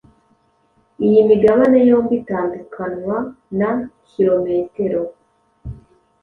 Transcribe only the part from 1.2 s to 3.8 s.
migabane yombi itandukanwa na